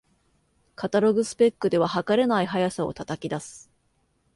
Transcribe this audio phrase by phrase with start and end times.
[0.73, 3.69] カタログスペックでは、はかれない速さを叩き出す